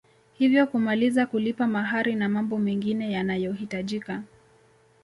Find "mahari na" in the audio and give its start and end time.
1.67-2.29